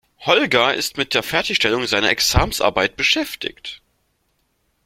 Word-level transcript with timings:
Holger 0.21 0.73
ist 0.73 0.97
mit 0.97 1.13
der 1.13 1.21
Fertigstellung 1.21 1.85
seiner 1.85 2.09
Examensarbeit 2.09 2.97
beschäftigt. 2.97 3.83